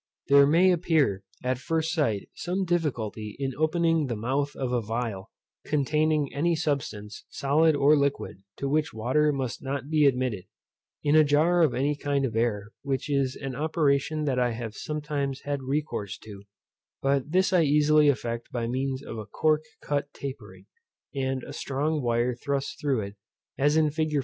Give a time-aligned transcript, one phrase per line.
[0.29, 5.29] There may appear, at first sight, some difficulty in opening the mouth of a phial,
[5.63, 10.45] containing any substance, solid or liquid, to which water must not be admitted,
[11.03, 14.73] in a jar of any kind of air, which is an operation that I have
[14.73, 16.45] sometimes had recourse to;
[17.03, 20.65] but this I easily effect by means of a cork cut tapering,
[21.13, 23.17] and a strong, wire thrust through it,
[23.55, 24.15] as in fig.